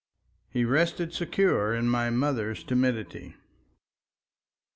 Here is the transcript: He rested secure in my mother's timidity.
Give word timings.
He 0.49 0.65
rested 0.65 1.13
secure 1.13 1.75
in 1.75 1.87
my 1.87 2.09
mother's 2.09 2.63
timidity. 2.63 3.35